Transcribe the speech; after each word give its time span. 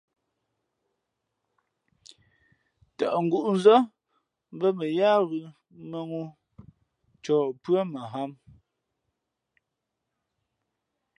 Tαʼ 2.97 3.15
ngǔʼnzά 3.25 3.75
mbᾱ 4.53 4.67
mα 4.77 4.85
yáá 4.97 5.17
ghʉ̌ 5.29 5.45
mάŋū 5.89 6.21
ncɔ 7.17 7.35
pʉ́ά 7.63 7.81
ghǎm. 8.11 8.31